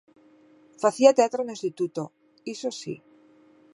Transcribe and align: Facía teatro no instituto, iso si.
Facía 0.83 1.15
teatro 1.19 1.41
no 1.43 1.55
instituto, 1.57 2.03
iso 2.53 2.69
si. 2.79 2.93